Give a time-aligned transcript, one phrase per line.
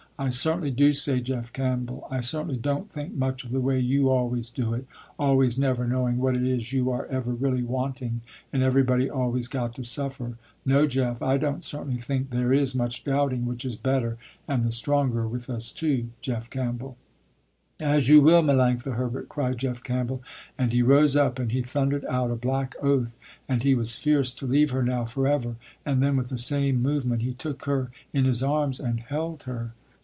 [0.19, 4.11] I certainly do say Jeff Campbell, I certainly don't think much of the way you
[4.11, 4.85] always do it,
[5.17, 8.21] always never knowing what it is you are ever really wanting
[8.53, 10.37] and everybody always got to suffer.
[10.63, 14.71] No Jeff, I don't certainly think there is much doubting which is better and the
[14.71, 16.97] stronger with us two, Jeff Campbell."
[17.79, 20.21] "As you will, Melanctha Herbert," cried Jeff Campbell,
[20.55, 23.17] and he rose up, and he thundered out a black oath,
[23.49, 27.23] and he was fierce to leave her now forever, and then with the same movement,
[27.23, 29.73] he took her in his arms and held her.